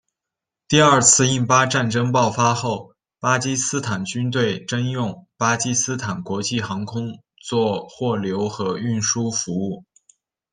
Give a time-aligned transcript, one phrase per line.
[0.67, 9.85] 第二次印巴战争爆发后巴基斯坦军队征用巴基斯坦国际航空做货流和运输服务。